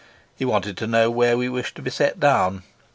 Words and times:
He 0.35 0.45
wanted 0.45 0.77
to 0.77 0.87
know 0.87 1.11
where 1.11 1.37
we 1.37 1.47
wished 1.47 1.75
to 1.75 1.83
be 1.83 1.91
set 1.91 2.19
down. 2.19 2.63